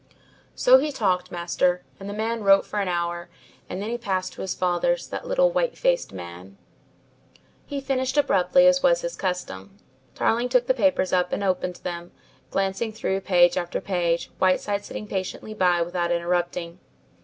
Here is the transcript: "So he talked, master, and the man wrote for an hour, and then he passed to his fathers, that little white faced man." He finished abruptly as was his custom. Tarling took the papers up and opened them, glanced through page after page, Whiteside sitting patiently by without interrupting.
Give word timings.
"So 0.55 0.79
he 0.79 0.91
talked, 0.91 1.29
master, 1.31 1.83
and 1.99 2.09
the 2.09 2.13
man 2.15 2.43
wrote 2.43 2.65
for 2.65 2.79
an 2.79 2.87
hour, 2.87 3.29
and 3.69 3.79
then 3.79 3.91
he 3.91 3.99
passed 3.99 4.33
to 4.33 4.41
his 4.41 4.55
fathers, 4.55 5.05
that 5.09 5.27
little 5.27 5.51
white 5.51 5.77
faced 5.77 6.11
man." 6.11 6.57
He 7.67 7.79
finished 7.79 8.17
abruptly 8.17 8.65
as 8.65 8.81
was 8.81 9.01
his 9.01 9.15
custom. 9.15 9.77
Tarling 10.15 10.49
took 10.49 10.65
the 10.65 10.73
papers 10.73 11.13
up 11.13 11.31
and 11.31 11.43
opened 11.43 11.75
them, 11.83 12.13
glanced 12.49 12.81
through 12.95 13.21
page 13.21 13.57
after 13.59 13.79
page, 13.79 14.31
Whiteside 14.39 14.83
sitting 14.83 15.05
patiently 15.05 15.53
by 15.53 15.83
without 15.83 16.11
interrupting. 16.11 16.79